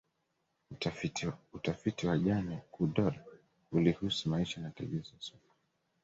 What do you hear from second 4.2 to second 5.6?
maisha na tabia za sokwe